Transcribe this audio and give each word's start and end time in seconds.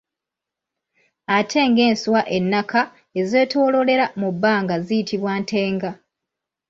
Ate 1.37 1.59
ng'enswa 1.69 2.21
ennaka 2.37 2.81
ezeetooloolera 3.19 4.05
mu 4.21 4.29
bbanga 4.33 4.75
ziyitibwa 4.85 5.31
ntenga. 5.41 5.91